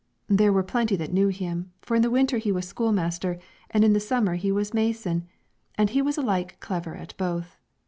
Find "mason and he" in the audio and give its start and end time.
4.73-6.01